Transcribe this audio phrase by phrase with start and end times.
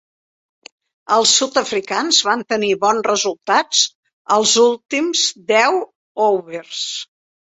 [1.15, 3.83] Els sud-africans van tenir bons resultats
[4.37, 5.77] als últims deu
[6.31, 6.83] overs.